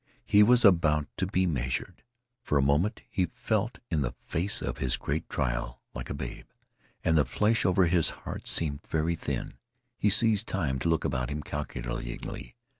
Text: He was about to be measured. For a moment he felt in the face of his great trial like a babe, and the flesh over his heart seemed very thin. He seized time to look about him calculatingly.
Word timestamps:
He 0.25 0.41
was 0.41 0.65
about 0.65 1.05
to 1.17 1.27
be 1.27 1.45
measured. 1.45 2.01
For 2.41 2.57
a 2.57 2.61
moment 2.63 3.03
he 3.07 3.27
felt 3.35 3.77
in 3.91 4.01
the 4.01 4.15
face 4.25 4.59
of 4.59 4.79
his 4.79 4.97
great 4.97 5.29
trial 5.29 5.79
like 5.93 6.09
a 6.09 6.15
babe, 6.15 6.47
and 7.03 7.15
the 7.15 7.23
flesh 7.23 7.65
over 7.65 7.85
his 7.85 8.09
heart 8.25 8.47
seemed 8.47 8.79
very 8.87 9.13
thin. 9.15 9.59
He 9.99 10.09
seized 10.09 10.47
time 10.47 10.79
to 10.79 10.89
look 10.89 11.05
about 11.05 11.29
him 11.29 11.43
calculatingly. 11.43 12.55